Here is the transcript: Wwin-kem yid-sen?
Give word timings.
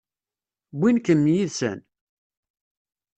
Wwin-kem 0.77 1.23
yid-sen? 1.33 1.79